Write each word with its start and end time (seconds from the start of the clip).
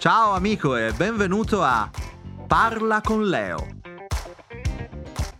Ciao 0.00 0.32
amico 0.32 0.76
e 0.76 0.92
benvenuto 0.92 1.62
a 1.62 1.90
Parla 2.46 3.02
con 3.02 3.28
Leo, 3.28 3.66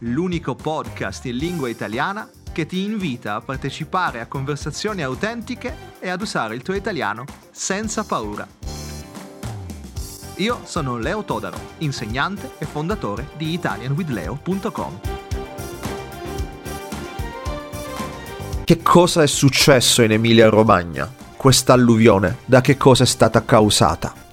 l'unico 0.01 0.55
podcast 0.55 1.25
in 1.25 1.39
lingua 1.39 1.71
italiana 1.71 2.29
che 2.53 2.67
ti 2.67 2.85
invita 2.85 3.37
a 3.37 3.41
partecipare 3.41 4.21
a 4.21 4.27
conversazioni 4.27 5.03
autentiche 5.03 5.75
e 5.99 6.11
ad 6.11 6.21
usare 6.21 6.55
il 6.57 6.61
tuo 6.61 6.75
italiano 6.75 7.25
senza 7.51 8.05
paura. 8.05 8.47
Io 10.35 10.61
sono 10.65 10.99
Leo 10.99 11.25
Todaro, 11.25 11.59
insegnante 11.79 12.51
e 12.59 12.67
fondatore 12.67 13.31
di 13.39 13.55
italianwithleo.com. 13.55 15.01
Che 18.63 18.83
cosa 18.83 19.23
è 19.23 19.27
successo 19.27 20.03
in 20.03 20.13
Emilia-Romagna? 20.13 21.11
Questa 21.35 21.73
alluvione, 21.73 22.41
da 22.45 22.61
che 22.61 22.77
cosa 22.77 23.05
è 23.05 23.07
stata 23.07 23.43
causata? 23.43 24.29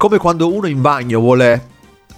Come 0.00 0.16
quando 0.16 0.50
uno 0.50 0.66
in 0.66 0.80
bagno 0.80 1.20
vuole 1.20 1.66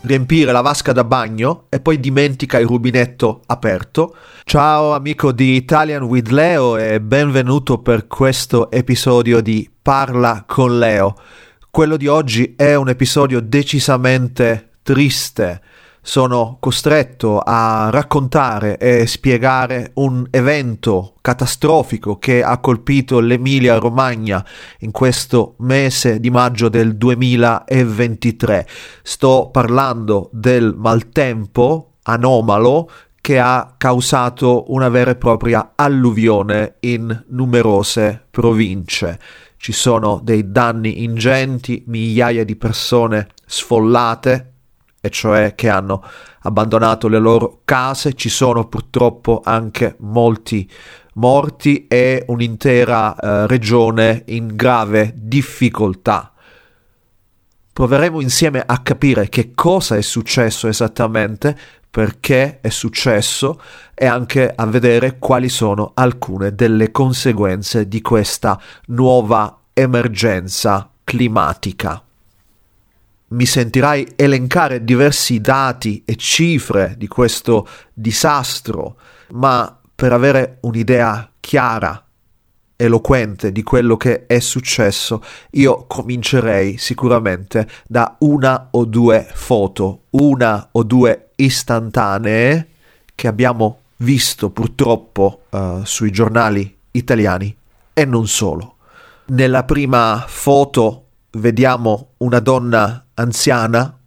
riempire 0.02 0.52
la 0.52 0.60
vasca 0.60 0.92
da 0.92 1.02
bagno 1.02 1.64
e 1.68 1.80
poi 1.80 1.98
dimentica 1.98 2.60
il 2.60 2.66
rubinetto 2.68 3.40
aperto. 3.46 4.14
Ciao 4.44 4.94
amico 4.94 5.32
di 5.32 5.56
Italian 5.56 6.04
with 6.04 6.28
Leo 6.28 6.76
e 6.76 7.00
benvenuto 7.00 7.78
per 7.78 8.06
questo 8.06 8.70
episodio 8.70 9.40
di 9.40 9.68
Parla 9.82 10.44
con 10.46 10.78
Leo. 10.78 11.16
Quello 11.70 11.96
di 11.96 12.06
oggi 12.06 12.54
è 12.56 12.76
un 12.76 12.88
episodio 12.88 13.40
decisamente 13.40 14.74
triste 14.84 15.60
sono 16.04 16.56
costretto 16.58 17.38
a 17.38 17.88
raccontare 17.90 18.76
e 18.76 19.06
spiegare 19.06 19.92
un 19.94 20.26
evento 20.30 21.14
catastrofico 21.20 22.18
che 22.18 22.42
ha 22.42 22.58
colpito 22.58 23.20
l'Emilia 23.20 23.78
Romagna 23.78 24.44
in 24.80 24.90
questo 24.90 25.54
mese 25.58 26.18
di 26.18 26.28
maggio 26.28 26.68
del 26.68 26.96
2023. 26.96 28.66
Sto 29.02 29.48
parlando 29.52 30.28
del 30.32 30.74
maltempo 30.76 31.92
anomalo 32.02 32.90
che 33.20 33.38
ha 33.38 33.76
causato 33.78 34.64
una 34.72 34.88
vera 34.88 35.12
e 35.12 35.16
propria 35.16 35.74
alluvione 35.76 36.78
in 36.80 37.24
numerose 37.28 38.26
province. 38.28 39.20
Ci 39.56 39.70
sono 39.70 40.20
dei 40.20 40.50
danni 40.50 41.04
ingenti, 41.04 41.84
migliaia 41.86 42.44
di 42.44 42.56
persone 42.56 43.28
sfollate, 43.46 44.51
e 45.04 45.10
cioè 45.10 45.56
che 45.56 45.68
hanno 45.68 46.00
abbandonato 46.42 47.08
le 47.08 47.18
loro 47.18 47.62
case, 47.64 48.14
ci 48.14 48.28
sono 48.28 48.68
purtroppo 48.68 49.40
anche 49.44 49.96
molti 49.98 50.70
morti 51.14 51.88
e 51.88 52.24
un'intera 52.28 53.16
eh, 53.16 53.46
regione 53.48 54.22
in 54.26 54.54
grave 54.54 55.12
difficoltà. 55.16 56.32
Proveremo 57.72 58.20
insieme 58.20 58.62
a 58.64 58.78
capire 58.78 59.28
che 59.28 59.50
cosa 59.54 59.96
è 59.96 60.02
successo 60.02 60.68
esattamente, 60.68 61.58
perché 61.90 62.60
è 62.60 62.68
successo 62.68 63.60
e 63.94 64.06
anche 64.06 64.52
a 64.54 64.66
vedere 64.66 65.18
quali 65.18 65.48
sono 65.48 65.90
alcune 65.94 66.54
delle 66.54 66.92
conseguenze 66.92 67.88
di 67.88 68.00
questa 68.00 68.58
nuova 68.86 69.62
emergenza 69.74 70.88
climatica 71.02 72.04
mi 73.32 73.46
sentirai 73.46 74.12
elencare 74.16 74.84
diversi 74.84 75.40
dati 75.40 76.02
e 76.04 76.16
cifre 76.16 76.94
di 76.96 77.08
questo 77.08 77.66
disastro, 77.92 78.96
ma 79.30 79.78
per 79.94 80.12
avere 80.12 80.58
un'idea 80.60 81.30
chiara, 81.40 82.04
eloquente 82.76 83.52
di 83.52 83.62
quello 83.62 83.96
che 83.96 84.26
è 84.26 84.38
successo, 84.40 85.22
io 85.52 85.84
comincerei 85.86 86.76
sicuramente 86.78 87.68
da 87.86 88.16
una 88.20 88.68
o 88.72 88.84
due 88.84 89.26
foto, 89.32 90.04
una 90.10 90.68
o 90.72 90.82
due 90.82 91.30
istantanee 91.36 92.68
che 93.14 93.28
abbiamo 93.28 93.78
visto 93.98 94.50
purtroppo 94.50 95.42
uh, 95.50 95.84
sui 95.84 96.10
giornali 96.10 96.76
italiani 96.90 97.54
e 97.94 98.04
non 98.04 98.26
solo. 98.26 98.76
Nella 99.26 99.62
prima 99.62 100.24
foto 100.26 101.04
vediamo 101.32 102.12
una 102.18 102.40
donna 102.40 103.06
anziana 103.14 103.98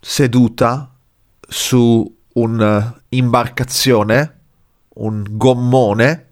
seduta 0.00 0.92
su 1.40 2.18
un'imbarcazione, 2.32 4.38
un 4.94 5.24
gommone, 5.28 6.26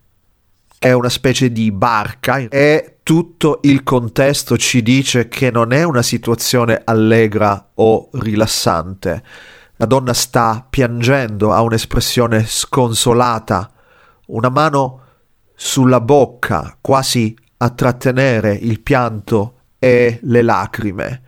è 0.78 0.92
una 0.92 1.08
specie 1.08 1.50
di 1.50 1.72
barca 1.72 2.38
e 2.38 2.98
tutto 3.02 3.58
il 3.62 3.82
contesto 3.82 4.56
ci 4.56 4.82
dice 4.82 5.28
che 5.28 5.50
non 5.50 5.72
è 5.72 5.82
una 5.82 6.02
situazione 6.02 6.82
allegra 6.84 7.70
o 7.74 8.10
rilassante. 8.12 9.24
La 9.76 9.86
donna 9.86 10.12
sta 10.12 10.64
piangendo, 10.68 11.52
ha 11.52 11.62
un'espressione 11.62 12.44
sconsolata, 12.46 13.72
una 14.26 14.50
mano 14.50 15.00
sulla 15.54 16.00
bocca, 16.00 16.76
quasi 16.80 17.36
a 17.56 17.70
trattenere 17.70 18.52
il 18.52 18.80
pianto 18.80 19.57
e 19.78 20.18
le 20.22 20.42
lacrime. 20.42 21.22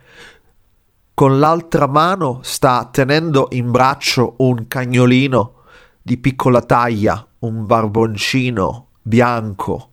Con 1.13 1.39
l'altra 1.39 1.87
mano 1.87 2.39
sta 2.41 2.89
tenendo 2.91 3.47
in 3.51 3.69
braccio 3.69 4.35
un 4.37 4.67
cagnolino 4.67 5.59
di 6.01 6.17
piccola 6.17 6.61
taglia, 6.61 7.25
un 7.39 7.65
barboncino 7.65 8.87
bianco. 9.01 9.89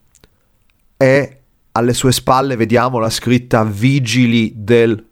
E 0.96 1.40
alle 1.72 1.92
sue 1.92 2.12
spalle 2.12 2.56
vediamo 2.56 2.98
la 2.98 3.10
scritta 3.10 3.62
Vigili 3.64 4.52
del 4.56 5.04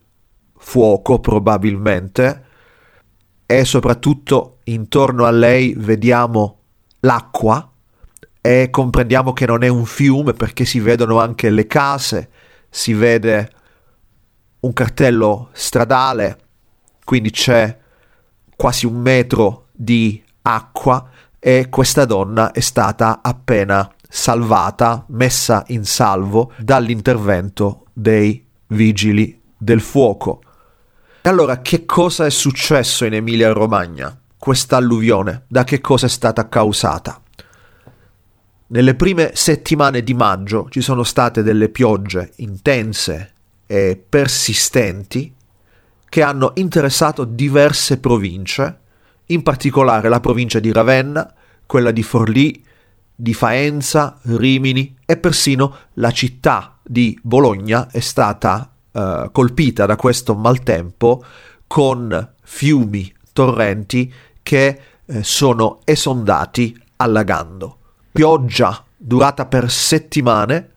fuoco 0.57 1.21
probabilmente. 1.21 2.45
E 3.45 3.65
soprattutto 3.65 4.59
intorno 4.65 5.25
a 5.25 5.31
lei 5.31 5.75
vediamo 5.77 6.61
l'acqua 7.01 7.71
e 8.41 8.71
comprendiamo 8.71 9.33
che 9.33 9.47
non 9.47 9.63
è 9.63 9.69
un 9.69 9.85
fiume 9.85 10.33
perché 10.33 10.65
si 10.65 10.81
vedono 10.81 11.21
anche 11.21 11.51
le 11.51 11.67
case 11.67 12.31
si 12.77 12.93
vede 12.93 13.51
un 14.61 14.75
cartello 14.75 15.49
stradale, 15.53 16.39
quindi 17.07 17.31
c'è 17.31 17.75
quasi 18.55 18.85
un 18.85 18.97
metro 18.97 19.69
di 19.73 20.23
acqua 20.43 21.09
e 21.39 21.69
questa 21.71 22.05
donna 22.05 22.53
è 22.53 22.61
stata 22.61 23.21
appena 23.23 23.91
salvata, 24.07 25.07
messa 25.09 25.65
in 25.69 25.87
salvo 25.87 26.53
dall'intervento 26.59 27.87
dei 27.95 28.47
vigili 28.67 29.41
del 29.57 29.81
fuoco. 29.81 30.43
Allora 31.23 31.63
che 31.63 31.87
cosa 31.87 32.27
è 32.27 32.31
successo 32.31 33.07
in 33.07 33.15
Emilia 33.15 33.53
Romagna? 33.53 34.15
Questa 34.37 34.77
alluvione, 34.77 35.45
da 35.49 35.65
che 35.65 35.81
cosa 35.81 36.05
è 36.05 36.11
stata 36.11 36.47
causata? 36.47 37.23
Nelle 38.69 38.97
prime 38.97 39.31
settimane 39.35 40.03
di 40.03 40.13
maggio 40.13 40.67
ci 40.71 40.81
sono 40.81 41.05
state 41.05 41.45
delle 41.45 41.69
piogge 41.69 42.33
intense 42.37 43.33
e 43.65 43.97
persistenti 44.09 45.33
che 46.09 46.23
hanno 46.23 46.51
interessato 46.57 47.23
diverse 47.23 48.01
province, 48.01 48.79
in 49.27 49.45
particolare 49.45 50.09
la 50.09 50.19
provincia 50.19 50.59
di 50.59 50.73
Ravenna, 50.73 51.33
quella 51.65 51.93
di 51.93 52.03
Forlì, 52.03 52.61
di 53.15 53.35
Faenza, 53.35 54.19
Rimini 54.23 54.97
e 55.07 55.17
persino 55.17 55.77
la 55.95 56.11
città 56.11 56.79
di 56.83 57.17
Bologna 57.23 57.89
è 57.89 58.01
stata 58.01 58.73
eh, 58.91 59.29
colpita 59.31 59.87
da 59.87 59.95
questo 59.95 60.35
maltempo 60.35 61.25
con 61.69 62.33
fiumi, 62.43 63.15
torrenti 63.33 64.13
che 64.43 64.81
eh, 65.05 65.23
sono 65.23 65.83
esondati 65.85 66.77
allagando 66.97 67.79
pioggia 68.17 68.83
durata 68.97 69.45
per 69.45 69.71
settimane, 69.71 70.71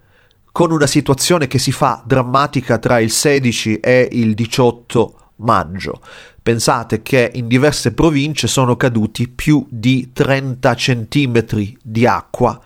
con 0.52 0.74
una 0.74 0.88
situazione 0.88 1.48
che 1.48 1.58
si 1.58 1.72
fa 1.72 2.04
drammatica 2.06 2.80
tra 2.80 3.00
il 3.00 3.12
16 3.12 3.80
e 3.80 4.10
il 4.12 4.34
18 4.34 5.16
maggio. 5.38 6.02
Pensate 6.44 7.02
che 7.02 7.32
in 7.34 7.48
diverse 7.48 7.94
province 7.94 8.48
sono 8.48 8.76
caduti 8.76 9.30
più 9.30 9.66
di 9.70 10.10
30 10.12 10.76
centimetri 10.76 11.78
di 11.82 12.06
acqua 12.06 12.60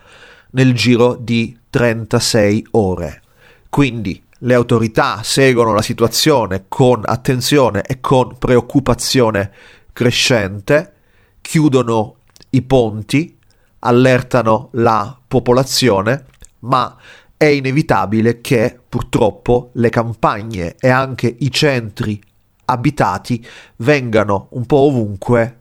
nel 0.52 0.74
giro 0.74 1.18
di 1.22 1.56
36 1.70 2.70
ore. 2.72 3.22
Quindi 3.70 4.24
le 4.40 4.54
autorità 4.56 5.22
seguono 5.22 5.74
la 5.74 5.84
situazione 5.84 6.66
con 6.68 7.04
attenzione 7.06 7.84
e 7.84 8.00
con 8.00 8.40
preoccupazione 8.40 9.52
crescente, 9.94 10.94
chiudono 11.42 12.16
i 12.50 12.64
ponti, 12.64 13.38
allertano 13.86 14.70
la 14.74 15.18
popolazione, 15.28 16.26
ma 16.60 16.96
è 17.36 17.46
inevitabile 17.46 18.40
che 18.42 18.80
purtroppo 18.88 19.72
le 19.74 19.90
campagne 19.90 20.76
e 20.80 20.90
anche 20.90 21.36
i 21.40 21.52
centri 21.52 22.22
abitati 22.66 23.46
vengano 23.78 24.48
un 24.52 24.66
po' 24.66 24.78
ovunque 24.78 25.60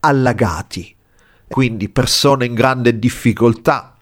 allagati. 0.00 0.94
Quindi 1.48 1.88
persone 1.88 2.46
in 2.46 2.54
grande 2.54 2.98
difficoltà. 2.98 3.96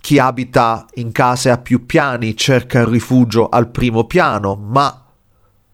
Chi 0.00 0.18
abita 0.18 0.86
in 0.94 1.12
case 1.12 1.50
a 1.50 1.58
più 1.58 1.86
piani 1.86 2.36
cerca 2.36 2.80
il 2.80 2.86
rifugio 2.86 3.48
al 3.48 3.68
primo 3.68 4.04
piano, 4.04 4.56
ma 4.56 5.04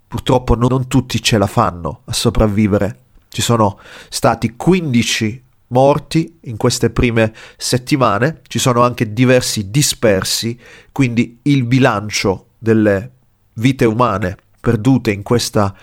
purtroppo 0.07 0.55
non 0.55 0.89
tutti 0.89 1.23
ce 1.23 1.39
la 1.39 1.47
fanno 1.47 2.03
a 2.05 2.13
sopravvivere. 2.13 3.01
Ci 3.29 3.41
sono 3.41 3.79
stati 4.09 4.55
15 4.57 5.45
morti 5.69 6.39
in 6.43 6.57
queste 6.57 6.91
prime 6.91 7.33
settimane, 7.57 8.41
ci 8.47 8.59
sono 8.59 8.83
anche 8.83 9.13
diversi 9.13 9.71
dispersi, 9.71 10.59
quindi 10.93 11.41
il 11.43 11.65
bilancio 11.65 12.47
delle 12.59 13.11
vite 13.55 13.85
umane 13.85 14.37
perdute 14.61 15.13
in 15.13 15.23
questa 15.23 15.75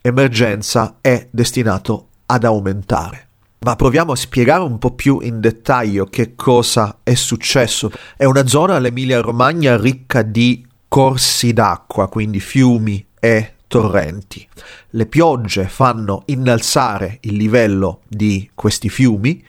emergenza 0.00 0.96
è 1.00 1.28
destinato 1.30 2.08
ad 2.26 2.44
aumentare. 2.44 3.28
Ma 3.60 3.76
proviamo 3.76 4.12
a 4.12 4.16
spiegare 4.16 4.62
un 4.64 4.78
po' 4.78 4.92
più 4.92 5.20
in 5.20 5.38
dettaglio 5.38 6.06
che 6.06 6.34
cosa 6.34 6.98
è 7.04 7.14
successo. 7.14 7.92
È 8.16 8.24
una 8.24 8.46
zona, 8.46 8.78
l'Emilia 8.78 9.20
Romagna, 9.20 9.76
ricca 9.76 10.22
di 10.22 10.66
corsi 10.88 11.52
d'acqua, 11.52 12.08
quindi 12.08 12.40
fiumi 12.40 13.06
e 13.20 13.54
torrenti. 13.72 14.46
Le 14.90 15.06
piogge 15.06 15.66
fanno 15.66 16.24
innalzare 16.26 17.16
il 17.22 17.36
livello 17.36 18.02
di 18.06 18.50
questi 18.54 18.90
fiumi 18.90 19.42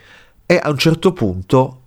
e 0.45 0.59
a 0.63 0.69
un 0.69 0.77
certo 0.77 1.11
punto 1.11 1.81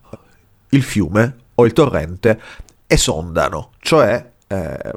il 0.68 0.82
fiume 0.82 1.36
o 1.54 1.64
il 1.64 1.72
torrente 1.72 2.38
esondano, 2.86 3.70
cioè 3.78 4.32
eh, 4.48 4.92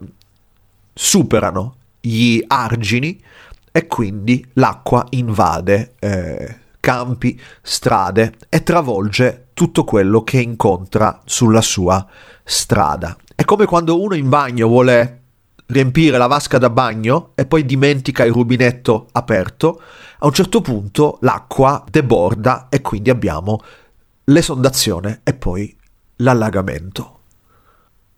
superano 0.94 1.76
gli 2.02 2.44
argini 2.46 3.24
e 3.72 3.88
quindi 3.88 4.46
l'acqua 4.56 5.06
invade 5.12 5.94
eh, 6.00 6.58
campi, 6.82 7.40
strade 7.62 8.34
e 8.50 8.64
travolge 8.64 9.48
tutto 9.54 9.86
quello 9.86 10.26
che 10.26 10.42
incontra 10.42 11.22
sulla 11.24 11.62
sua 11.62 12.06
strada. 12.44 13.16
È 13.34 13.46
come 13.46 13.66
quando 13.66 14.02
uno 14.02 14.16
in 14.16 14.28
bagno 14.28 14.68
vuole 14.68 15.20
riempire 15.70 16.18
la 16.18 16.28
vasca 16.28 16.58
da 16.58 16.70
bagno 16.70 17.32
e 17.36 17.46
poi 17.46 17.66
dimentica 17.66 18.24
il 18.26 18.32
rubinetto 18.32 19.08
aperto, 19.12 19.82
a 20.20 20.26
un 20.26 20.34
certo 20.34 20.62
punto 20.62 21.18
l'acqua 21.22 21.84
deborda 21.90 22.68
e 22.70 22.82
quindi 22.82 23.10
abbiamo 23.10 23.60
l'esondazione 24.26 25.22
e 25.24 25.34
poi 25.34 25.76
l'allagamento. 26.18 27.18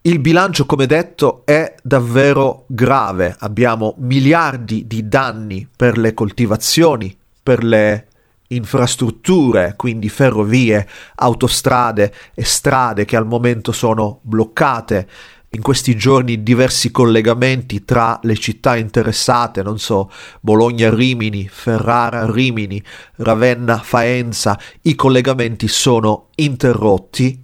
Il 0.04 0.20
bilancio, 0.20 0.66
come 0.66 0.88
detto, 0.88 1.44
è 1.46 1.76
davvero 1.84 2.64
grave. 2.68 3.36
Abbiamo 3.38 3.94
miliardi 4.00 4.88
di 4.88 5.08
danni 5.08 5.68
per 5.74 6.00
le 6.00 6.16
coltivazioni, 6.16 7.16
per 7.44 7.64
le 7.64 8.08
infrastrutture, 8.48 9.76
quindi 9.78 10.10
ferrovie, 10.10 10.88
autostrade 11.16 12.12
e 12.34 12.44
strade 12.44 13.06
che 13.06 13.16
al 13.16 13.28
momento 13.28 13.72
sono 13.72 14.20
bloccate 14.24 15.08
in 15.54 15.62
questi 15.62 15.98
giorni 15.98 16.44
diversi 16.44 16.92
collegamenti 16.92 17.84
tra 17.84 18.18
le 18.24 18.38
città 18.38 18.78
interessate, 18.78 19.62
non 19.62 19.80
so, 19.80 20.10
Bologna-Rimini, 20.40 21.48
Ferrara-Rimini, 21.50 22.82
Ravenna-Faenza, 23.16 24.58
i 24.84 24.96
collegamenti 24.96 25.68
sono 25.68 26.30
interrotti, 26.36 27.42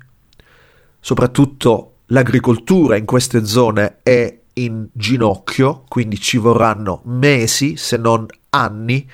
soprattutto 1.02 1.96
l'agricoltura 2.08 2.96
in 2.96 3.06
queste 3.06 3.46
zone 3.46 3.98
è 4.04 4.40
in 4.54 4.88
ginocchio, 4.94 5.84
quindi 5.90 6.20
ci 6.20 6.38
vorranno 6.38 7.02
mesi, 7.06 7.76
se 7.76 7.98
non 7.98 8.26
anni, 8.52 9.06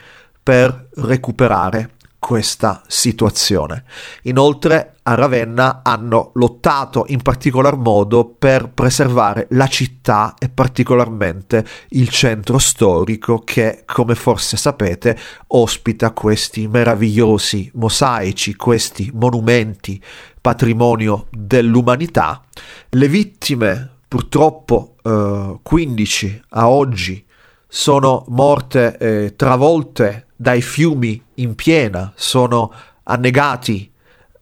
per 0.44 0.90
recuperare 0.98 1.94
questa 2.24 2.82
situazione. 2.88 3.84
Inoltre 4.24 4.94
a 5.04 5.14
Ravenna 5.14 5.82
hanno 5.84 6.32
lottato 6.36 7.04
in 7.10 7.22
particolar 7.22 7.76
modo 7.76 8.24
per 8.24 8.70
preservare 8.70 9.48
la 9.50 9.68
città 9.68 10.34
e 10.40 10.48
particolarmente 10.48 11.66
il 11.90 12.08
centro 12.08 12.60
storico 12.60 13.40
che, 13.40 13.84
come 13.86 14.16
forse 14.16 14.56
sapete, 14.56 15.18
ospita 15.48 16.12
questi 16.12 16.70
meravigliosi 16.70 17.70
mosaici, 17.74 18.56
questi 18.56 19.12
monumenti 19.14 20.02
patrimonio 20.40 21.28
dell'umanità. 21.30 22.42
Le 22.92 23.08
vittime, 23.10 23.98
purtroppo 24.08 24.96
eh, 25.04 25.60
15 25.62 26.44
a 26.52 26.70
oggi, 26.70 27.26
sono 27.68 28.24
morte 28.30 28.98
eh, 28.98 29.36
travolte 29.36 30.28
dai 30.44 30.62
fiumi 30.62 31.20
in 31.36 31.56
piena, 31.56 32.12
sono 32.16 32.72
annegati 33.04 33.90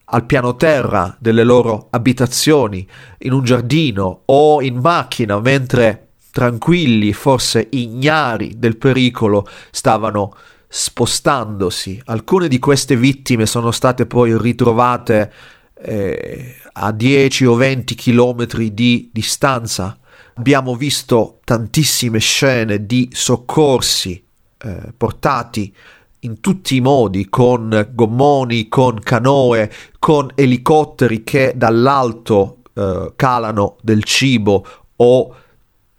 al 0.06 0.26
piano 0.26 0.56
terra 0.56 1.16
delle 1.18 1.44
loro 1.44 1.86
abitazioni, 1.90 2.86
in 3.18 3.32
un 3.32 3.44
giardino 3.44 4.22
o 4.26 4.60
in 4.60 4.78
macchina, 4.78 5.38
mentre 5.40 6.08
tranquilli, 6.32 7.12
forse 7.12 7.68
ignari 7.70 8.58
del 8.58 8.76
pericolo, 8.76 9.46
stavano 9.70 10.34
spostandosi. 10.66 12.02
Alcune 12.06 12.48
di 12.48 12.58
queste 12.58 12.96
vittime 12.96 13.46
sono 13.46 13.70
state 13.70 14.04
poi 14.04 14.36
ritrovate 14.36 15.32
eh, 15.80 16.56
a 16.72 16.90
10 16.90 17.46
o 17.46 17.54
20 17.54 17.94
chilometri 17.94 18.74
di 18.74 19.08
distanza. 19.12 19.96
Abbiamo 20.34 20.74
visto 20.74 21.38
tantissime 21.44 22.18
scene 22.18 22.86
di 22.86 23.08
soccorsi 23.12 24.30
eh, 24.62 24.92
portati 24.96 25.74
in 26.20 26.40
tutti 26.40 26.76
i 26.76 26.80
modi, 26.80 27.28
con 27.28 27.90
gommoni, 27.92 28.68
con 28.68 28.98
canoe, 29.00 29.70
con 29.98 30.30
elicotteri 30.34 31.24
che 31.24 31.52
dall'alto 31.56 32.58
eh, 32.74 33.12
calano 33.16 33.76
del 33.82 34.04
cibo 34.04 34.64
o 34.96 35.34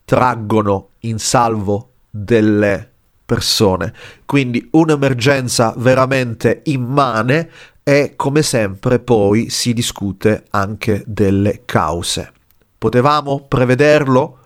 traggono 0.05 0.89
in 0.99 1.19
salvo 1.19 1.89
delle 2.09 2.89
persone. 3.25 3.93
Quindi 4.25 4.67
un'emergenza 4.71 5.73
veramente 5.77 6.61
immane 6.65 7.49
e 7.83 8.13
come 8.15 8.43
sempre 8.43 8.99
poi 8.99 9.49
si 9.49 9.73
discute 9.73 10.45
anche 10.51 11.03
delle 11.05 11.63
cause. 11.65 12.31
Potevamo 12.77 13.45
prevederlo? 13.47 14.37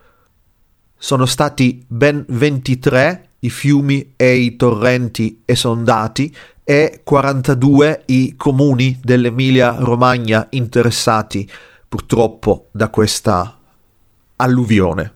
Sono 0.98 1.28
stati 1.28 1.86
ben 1.88 2.26
23 2.28 3.27
i 3.40 3.50
fiumi 3.50 4.14
e 4.16 4.36
i 4.36 4.56
torrenti 4.56 5.42
esondati 5.46 6.36
e 6.64 7.02
42 7.04 8.04
i 8.08 8.36
comuni 8.36 9.00
dell'Emilia 9.02 9.76
Romagna 9.80 10.48
interessati 10.52 11.50
purtroppo 11.88 12.68
da 12.72 12.90
questa 12.90 13.58
alluvione. 14.38 15.14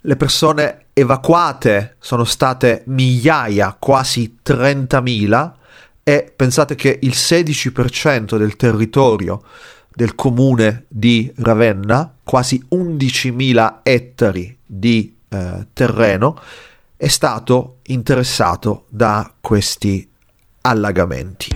Le 0.00 0.16
persone 0.16 0.86
evacuate 0.92 1.96
sono 2.00 2.24
state 2.24 2.82
migliaia, 2.86 3.76
quasi 3.78 4.38
30.000 4.44 5.52
e 6.02 6.32
pensate 6.34 6.74
che 6.74 6.98
il 7.00 7.12
16% 7.12 8.36
del 8.36 8.56
territorio 8.56 9.42
del 9.94 10.14
comune 10.14 10.86
di 10.88 11.32
Ravenna, 11.36 12.12
quasi 12.24 12.62
11.000 12.72 13.78
ettari 13.82 14.56
di 14.64 15.16
eh, 15.28 15.66
terreno, 15.72 16.38
è 17.02 17.08
stato 17.08 17.80
interessato 17.86 18.86
da 18.88 19.34
questi 19.40 20.08
allagamenti. 20.60 21.48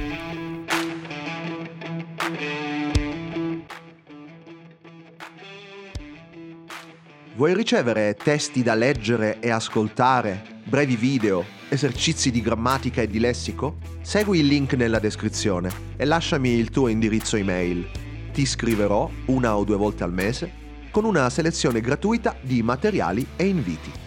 Vuoi 7.37 7.55
ricevere 7.55 8.17
testi 8.21 8.65
da 8.65 8.75
leggere 8.75 9.39
e 9.39 9.51
ascoltare, 9.51 10.43
brevi 10.65 10.97
video, 10.97 11.45
esercizi 11.69 12.33
di 12.33 12.41
grammatica 12.41 13.03
e 13.03 13.07
di 13.07 13.21
lessico? 13.21 13.77
Segui 14.03 14.41
il 14.41 14.47
link 14.47 14.73
nella 14.73 14.99
descrizione 14.99 15.71
e 15.97 16.05
lasciami 16.07 16.49
il 16.49 16.71
tuo 16.71 16.89
indirizzo 16.89 17.37
email. 17.37 17.89
Ti 18.33 18.45
scriverò 18.45 19.09
una 19.27 19.57
o 19.57 19.63
due 19.63 19.77
volte 19.77 20.03
al 20.03 20.13
mese 20.13 20.51
con 20.91 21.05
una 21.05 21.31
selezione 21.31 21.81
gratuita 21.81 22.35
di 22.41 22.65
materiali 22.65 23.25
e 23.37 23.47
inviti. 23.47 24.06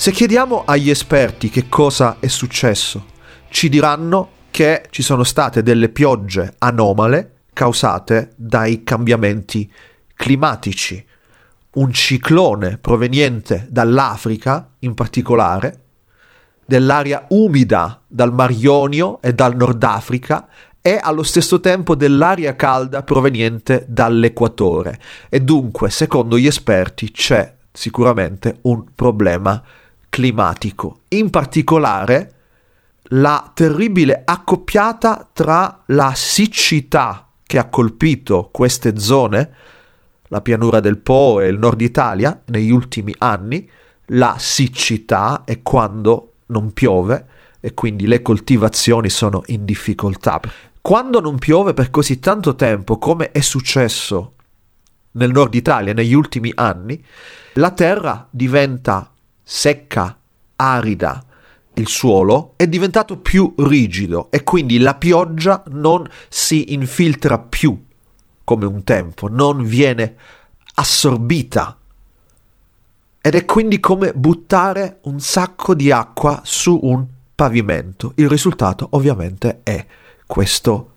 Se 0.00 0.12
chiediamo 0.12 0.62
agli 0.64 0.88
esperti 0.88 1.50
che 1.50 1.68
cosa 1.68 2.16
è 2.20 2.26
successo, 2.26 3.04
ci 3.50 3.68
diranno 3.68 4.30
che 4.50 4.86
ci 4.88 5.02
sono 5.02 5.24
state 5.24 5.62
delle 5.62 5.90
piogge 5.90 6.54
anomale 6.56 7.40
causate 7.52 8.30
dai 8.34 8.82
cambiamenti 8.82 9.70
climatici. 10.14 11.04
Un 11.72 11.92
ciclone 11.92 12.78
proveniente 12.78 13.66
dall'Africa, 13.68 14.70
in 14.78 14.94
particolare, 14.94 15.80
dell'area 16.64 17.26
umida 17.28 18.00
dal 18.06 18.32
Mar 18.32 18.52
Ionio 18.52 19.20
e 19.20 19.34
dal 19.34 19.54
Nord 19.54 19.82
Africa 19.82 20.48
e 20.80 20.98
allo 20.98 21.22
stesso 21.22 21.60
tempo 21.60 21.94
dell'aria 21.94 22.56
calda 22.56 23.02
proveniente 23.02 23.84
dall'equatore. 23.86 24.98
E 25.28 25.40
dunque, 25.40 25.90
secondo 25.90 26.38
gli 26.38 26.46
esperti, 26.46 27.10
c'è 27.10 27.54
sicuramente 27.70 28.60
un 28.62 28.94
problema 28.94 29.62
climatico, 29.62 29.79
in 31.08 31.30
particolare 31.30 32.34
la 33.12 33.50
terribile 33.54 34.22
accoppiata 34.24 35.28
tra 35.32 35.82
la 35.86 36.12
siccità 36.14 37.28
che 37.44 37.58
ha 37.58 37.68
colpito 37.68 38.48
queste 38.52 38.98
zone 38.98 39.54
la 40.30 40.40
pianura 40.40 40.80
del 40.80 40.98
Po 40.98 41.40
e 41.40 41.48
il 41.48 41.58
nord 41.58 41.80
Italia 41.80 42.40
negli 42.46 42.70
ultimi 42.70 43.14
anni, 43.18 43.68
la 44.12 44.36
siccità 44.38 45.42
è 45.44 45.60
quando 45.62 46.34
non 46.46 46.72
piove 46.72 47.26
e 47.60 47.74
quindi 47.74 48.06
le 48.06 48.22
coltivazioni 48.22 49.10
sono 49.10 49.42
in 49.46 49.64
difficoltà. 49.64 50.40
Quando 50.80 51.20
non 51.20 51.38
piove 51.38 51.74
per 51.74 51.90
così 51.90 52.20
tanto 52.20 52.54
tempo, 52.54 52.98
come 52.98 53.32
è 53.32 53.40
successo 53.40 54.34
nel 55.12 55.32
nord 55.32 55.54
Italia 55.54 55.92
negli 55.92 56.14
ultimi 56.14 56.52
anni, 56.54 57.04
la 57.54 57.72
terra 57.72 58.26
diventa 58.30 59.09
secca, 59.52 60.16
arida, 60.54 61.24
il 61.74 61.88
suolo 61.88 62.52
è 62.54 62.68
diventato 62.68 63.18
più 63.18 63.52
rigido 63.58 64.30
e 64.30 64.44
quindi 64.44 64.78
la 64.78 64.94
pioggia 64.94 65.64
non 65.70 66.08
si 66.28 66.72
infiltra 66.72 67.36
più 67.40 67.84
come 68.44 68.64
un 68.64 68.84
tempo, 68.84 69.28
non 69.28 69.64
viene 69.64 70.14
assorbita. 70.74 71.76
Ed 73.20 73.34
è 73.34 73.44
quindi 73.44 73.80
come 73.80 74.12
buttare 74.14 75.00
un 75.02 75.18
sacco 75.18 75.74
di 75.74 75.90
acqua 75.90 76.42
su 76.44 76.78
un 76.82 77.04
pavimento. 77.34 78.12
Il 78.16 78.28
risultato 78.28 78.86
ovviamente 78.92 79.60
è 79.64 79.84
questo 80.26 80.90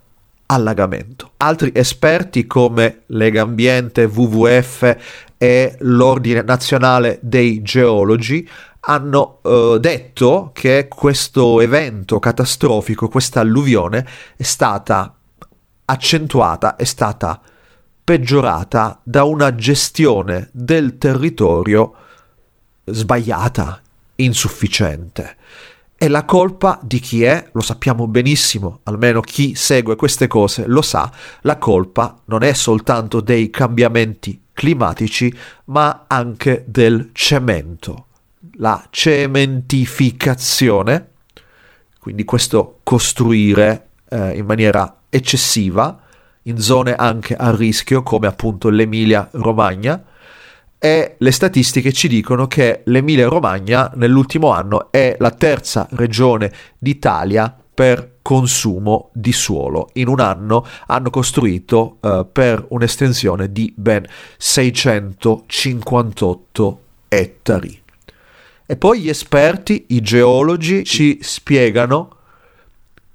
allagamento. 0.54 1.32
Altri 1.38 1.72
esperti 1.74 2.46
come 2.46 3.02
Legambiente, 3.08 4.06
WWF 4.06 4.98
e 5.38 5.76
l'Ordine 5.80 6.42
Nazionale 6.42 7.20
dei 7.22 7.62
Geologi 7.62 8.48
hanno 8.86 9.40
eh, 9.44 9.78
detto 9.80 10.52
che 10.54 10.88
questo 10.88 11.60
evento 11.62 12.20
catastrofico, 12.20 13.08
questa 13.08 13.40
alluvione, 13.40 14.06
è 14.36 14.44
stata 14.44 15.16
accentuata, 15.86 16.76
è 16.76 16.84
stata 16.84 17.42
peggiorata 18.04 19.00
da 19.04 19.24
una 19.24 19.56
gestione 19.56 20.50
del 20.52 20.98
territorio 20.98 21.94
sbagliata, 22.84 23.82
insufficiente. 24.16 25.38
E 26.04 26.10
la 26.10 26.26
colpa 26.26 26.82
di 26.84 27.00
chi 27.00 27.24
è, 27.24 27.48
lo 27.54 27.62
sappiamo 27.62 28.08
benissimo, 28.08 28.82
almeno 28.84 29.22
chi 29.22 29.56
segue 29.56 29.96
queste 29.96 30.28
cose 30.28 30.66
lo 30.68 30.82
sa, 30.82 31.10
la 31.44 31.58
colpa 31.58 32.20
non 32.26 32.44
è 32.44 32.52
soltanto 32.52 33.22
dei 33.22 33.50
cambiamenti 33.50 34.48
climatici, 34.52 35.34
ma 35.68 36.04
anche 36.08 36.66
del 36.68 37.12
cemento. 37.14 38.08
La 38.56 38.86
cementificazione, 38.90 41.12
quindi 42.00 42.26
questo 42.26 42.80
costruire 42.84 43.92
eh, 44.10 44.36
in 44.36 44.46
maniera 44.46 45.04
eccessiva, 45.08 46.02
in 46.42 46.60
zone 46.60 46.96
anche 46.96 47.34
a 47.34 47.56
rischio 47.56 48.04
come 48.04 48.28
appunto 48.28 48.68
l'Emilia 48.68 49.30
Romagna, 49.32 50.04
e 50.86 51.16
le 51.18 51.32
statistiche 51.32 51.94
ci 51.94 52.10
dicono 52.10 52.46
che 52.46 52.82
l'Emilia 52.88 53.30
Romagna 53.30 53.90
nell'ultimo 53.96 54.52
anno 54.52 54.92
è 54.92 55.16
la 55.18 55.32
terza 55.32 55.88
regione 55.92 56.52
d'Italia 56.78 57.56
per 57.74 58.16
consumo 58.22 59.10
di 59.14 59.32
suolo. 59.32 59.92
In 59.94 60.10
un 60.10 60.20
anno 60.20 60.68
hanno 60.88 61.10
costruito 61.10 62.00
uh, 62.02 62.28
per 62.30 62.66
un'estensione 62.68 63.54
di 63.54 63.74
ben 63.74 64.06
658 64.36 66.82
ettari. 67.08 67.82
E 68.66 68.76
poi 68.76 69.00
gli 69.00 69.08
esperti, 69.08 69.86
i 69.92 70.02
geologi, 70.02 70.84
ci 70.84 71.18
spiegano 71.22 72.18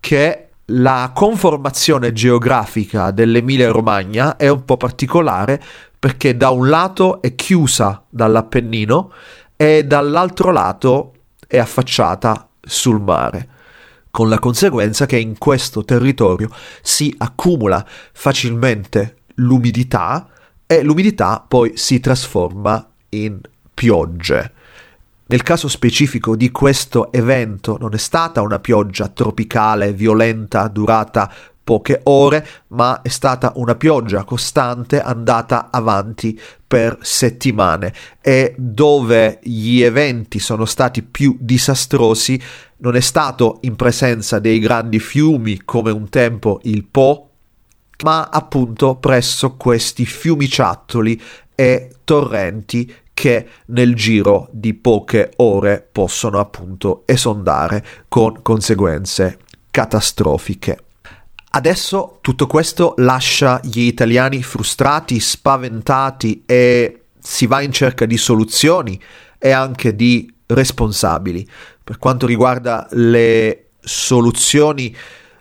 che 0.01 0.45
la 0.73 1.13
conformazione 1.15 2.13
geografica 2.13 3.11
dell'Emilia 3.11 3.71
Romagna 3.71 4.37
è 4.37 4.49
un 4.49 4.65
po' 4.65 4.77
particolare 4.77 5.63
perché 5.99 6.37
da 6.37 6.51
un 6.51 6.69
lato 6.69 7.21
è 7.21 7.35
chiusa 7.35 8.05
dall'Appennino 8.09 9.13
e 9.57 9.85
dall'altro 9.85 10.53
lato 10.53 11.15
è 11.47 11.59
affacciata 11.59 12.49
sul 12.61 13.01
mare, 13.01 13.49
con 14.11 14.29
la 14.29 14.39
conseguenza 14.39 15.07
che 15.07 15.19
in 15.19 15.37
questo 15.39 15.85
territorio 15.85 16.49
si 16.83 17.13
accumula 17.19 17.85
facilmente 18.13 19.17
l'umidità 19.37 20.29
e 20.67 20.83
l'umidità 20.83 21.45
poi 21.47 21.77
si 21.77 21.99
trasforma 21.99 22.87
in 23.11 23.41
piogge. 23.73 24.53
Nel 25.31 25.43
caso 25.43 25.69
specifico 25.69 26.37
di 26.37 26.51
questo 26.51 27.13
evento 27.13 27.77
non 27.79 27.93
è 27.93 27.99
stata 27.99 28.41
una 28.41 28.61
pioggia 28.61 29.09
tropicale 29.09 29.93
violenta 29.93 30.69
durata 30.69 31.31
poche 31.69 32.01
ore, 32.05 32.47
ma 32.69 33.03
è 33.03 33.09
stata 33.09 33.53
una 33.57 33.75
pioggia 33.75 34.25
costante 34.25 35.03
andata 35.03 35.69
avanti 35.71 36.41
per 36.67 36.97
settimane 37.03 37.93
e 38.23 38.55
dove 38.57 39.39
gli 39.43 39.83
eventi 39.83 40.39
sono 40.39 40.65
stati 40.65 41.03
più 41.03 41.37
disastrosi 41.39 42.41
non 42.79 42.97
è 42.97 43.01
stato 43.01 43.59
in 43.63 43.77
presenza 43.77 44.39
dei 44.39 44.61
grandi 44.61 44.99
fiumi 44.99 45.61
come 45.67 45.91
un 45.91 46.09
tempo 46.09 46.59
il 46.63 46.87
Po, 46.87 47.33
ma 48.03 48.31
appunto 48.33 48.95
presso 48.95 49.57
questi 49.57 50.07
fiumiciattoli 50.07 51.21
e 51.55 51.97
torrenti 52.03 52.91
che 53.13 53.47
nel 53.67 53.95
giro 53.95 54.49
di 54.53 54.73
poche 54.73 55.33
ore 55.37 55.87
possono 55.93 56.39
appunto 56.39 57.03
esondare 57.05 57.85
con 58.09 58.41
conseguenze 58.41 59.41
catastrofiche. 59.71 60.85
Adesso 61.51 62.19
tutto 62.21 62.47
questo 62.47 62.95
lascia 62.99 63.61
gli 63.63 63.81
italiani 63.81 64.43
frustrati, 64.43 65.19
spaventati 65.19 66.43
e 66.45 67.05
si 67.19 67.47
va 67.47 67.63
in 67.63 67.73
cerca 67.73 68.05
di 68.05 68.19
soluzioni 68.19 69.01
e 69.39 69.51
anche 69.51 69.97
di 69.97 70.33
responsabili. 70.47 71.47
Per 71.83 71.99
quanto 71.99 72.27
riguarda 72.27 72.87
le 72.91 73.71
soluzioni, 73.81 74.95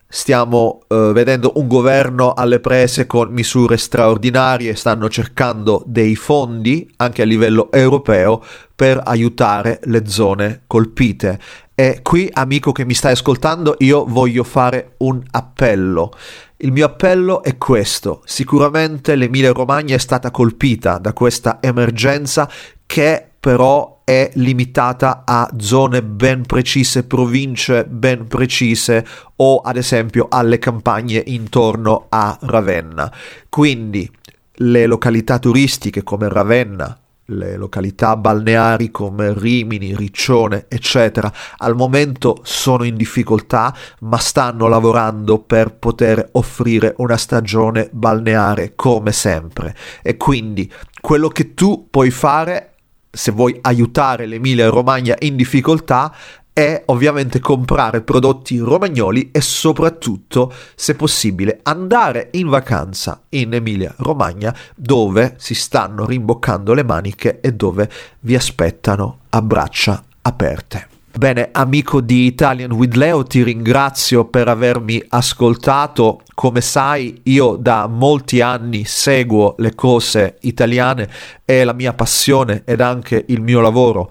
stiamo 0.08 0.80
eh, 0.88 1.12
vedendo 1.14 1.52
un 1.56 1.68
governo 1.68 2.34
alle 2.34 2.62
prese 2.62 3.06
con 3.06 3.30
misure 3.32 3.76
straordinarie, 3.76 4.76
stanno 4.76 5.10
cercando 5.10 5.84
dei 5.86 6.16
fondi 6.16 6.90
anche 6.98 7.22
a 7.22 7.26
livello 7.26 7.70
europeo 7.72 8.42
per 8.74 9.02
aiutare 9.04 9.82
le 9.84 10.08
zone 10.08 10.62
colpite 10.68 11.40
e 11.80 12.00
qui, 12.02 12.28
amico 12.34 12.72
che 12.72 12.86
mi 12.86 12.96
stai 12.96 13.12
ascoltando, 13.12 13.76
io 13.82 14.04
voglio 14.04 14.44
fare 14.44 14.96
un 14.98 15.22
appello. 15.30 16.12
Il 16.56 16.72
mio 16.72 16.88
appello 16.88 17.44
è 17.44 17.60
questo. 17.60 18.24
Sicuramente 18.26 19.16
l'Emilia 19.16 19.52
Romagna 19.52 19.94
è 19.94 20.00
stata 20.00 20.32
colpita 20.32 20.98
da 20.98 21.14
questa 21.14 21.60
emergenza 21.62 22.50
che 22.84 23.24
però 23.40 24.02
è 24.04 24.32
limitata 24.34 25.22
a 25.24 25.48
zone 25.60 26.02
ben 26.02 26.48
precise, 26.48 27.04
province 27.04 27.86
ben 27.86 28.26
precise 28.26 29.06
o 29.36 29.60
ad 29.60 29.78
esempio 29.78 30.26
alle 30.32 30.58
campagne 30.58 31.22
intorno 31.28 32.08
a 32.10 32.36
Ravenna. 32.42 33.14
Quindi 33.50 34.10
le 34.52 34.88
località 34.88 35.38
turistiche 35.38 36.02
come 36.02 36.28
Ravenna, 36.28 36.98
le 37.28 37.58
località 37.58 38.16
balneari 38.16 38.92
come 38.92 39.34
Rimini, 39.34 39.96
Riccione, 39.96 40.66
eccetera, 40.68 41.32
al 41.58 41.76
momento 41.76 42.40
sono 42.44 42.84
in 42.84 42.96
difficoltà, 42.96 43.76
ma 44.02 44.18
stanno 44.18 44.68
lavorando 44.68 45.40
per 45.40 45.74
poter 45.74 46.30
offrire 46.34 46.94
una 46.98 47.18
stagione 47.18 47.90
balneare 47.92 48.74
come 48.76 49.12
sempre. 49.12 49.76
E 50.02 50.16
quindi 50.18 50.72
quello 51.02 51.28
che 51.28 51.54
tu 51.54 51.88
puoi 51.90 52.12
fare 52.12 52.74
se 53.10 53.32
vuoi 53.32 53.58
aiutare 53.62 54.26
l'Emilia 54.26 54.70
Romagna 54.70 55.16
in 55.20 55.36
difficoltà 55.36 56.14
è 56.58 56.82
ovviamente 56.86 57.40
comprare 57.40 58.02
prodotti 58.02 58.58
romagnoli 58.58 59.30
e 59.32 59.42
soprattutto, 59.42 60.52
se 60.74 60.96
possibile, 60.96 61.60
andare 61.62 62.30
in 62.32 62.48
vacanza 62.48 63.22
in 63.30 63.54
Emilia 63.54 63.94
Romagna 63.98 64.56
dove 64.76 65.36
si 65.38 65.54
stanno 65.54 66.08
rimboccando 66.08 66.74
le 66.74 66.84
maniche 66.84 67.42
e 67.42 67.54
dove 67.54 67.88
vi 68.22 68.34
aspettano 68.34 69.20
a 69.30 69.42
braccia 69.44 70.04
aperte. 70.24 70.88
Bene, 71.16 71.50
amico 71.52 72.02
di 72.02 72.26
Italian 72.26 72.72
with 72.72 72.96
Leo, 72.96 73.22
ti 73.22 73.44
ringrazio 73.44 74.26
per 74.26 74.48
avermi 74.48 75.04
ascoltato. 75.10 76.24
Come 76.34 76.62
sai, 76.62 77.22
io 77.26 77.56
da 77.56 77.86
molti 77.86 78.42
anni 78.42 78.84
seguo 78.84 79.54
le 79.60 79.76
cose 79.76 80.38
italiane, 80.42 81.08
è 81.46 81.64
la 81.64 81.74
mia 81.74 81.94
passione 81.94 82.64
ed 82.66 82.82
anche 82.82 83.26
il 83.28 83.42
mio 83.42 83.62
lavoro 83.62 84.10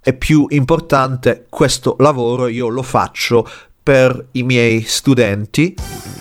è 0.00 0.12
più 0.12 0.46
importante 0.48 1.46
questo 1.48 1.96
lavoro 1.98 2.46
io 2.46 2.68
lo 2.68 2.82
faccio 2.82 3.46
per 3.88 4.26
i 4.32 4.42
miei 4.42 4.82
studenti, 4.82 5.74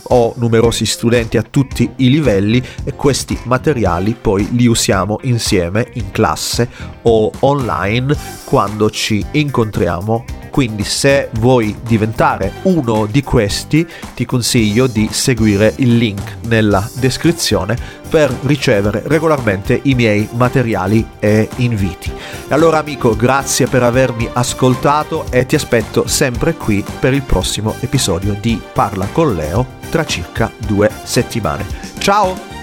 ho 0.03 0.33
numerosi 0.37 0.85
studenti 0.85 1.35
a 1.35 1.41
tutti 1.43 1.91
i 1.97 2.09
livelli 2.09 2.63
e 2.85 2.93
questi 2.93 3.37
materiali 3.43 4.15
poi 4.19 4.47
li 4.55 4.67
usiamo 4.67 5.19
insieme 5.23 5.89
in 5.95 6.11
classe 6.11 6.69
o 7.01 7.29
online 7.39 8.15
quando 8.45 8.89
ci 8.89 9.25
incontriamo 9.31 10.46
quindi 10.57 10.85
se 10.85 11.29
vuoi 11.33 11.77
diventare 11.83 12.51
uno 12.63 13.05
di 13.05 13.21
questi 13.21 13.87
ti 14.15 14.25
consiglio 14.25 14.87
di 14.87 15.07
seguire 15.11 15.71
il 15.75 15.97
link 15.97 16.37
nella 16.47 16.83
descrizione 16.95 17.77
per 18.09 18.35
ricevere 18.41 19.03
regolarmente 19.05 19.79
i 19.83 19.93
miei 19.93 20.27
materiali 20.31 21.07
e 21.19 21.47
inviti. 21.57 22.11
E 22.47 22.53
allora 22.55 22.79
amico, 22.79 23.15
grazie 23.15 23.67
per 23.67 23.83
avermi 23.83 24.27
ascoltato 24.33 25.25
e 25.29 25.45
ti 25.45 25.53
aspetto 25.53 26.07
sempre 26.07 26.55
qui 26.55 26.83
per 26.99 27.13
il 27.13 27.21
prossimo 27.21 27.75
episodio 27.81 28.35
di 28.41 28.59
Parla 28.73 29.05
con 29.11 29.35
Leo 29.35 29.63
tra 29.91 30.05
circa 30.05 30.51
due 30.57 30.89
settimane. 31.03 31.67
Ciao! 31.99 32.56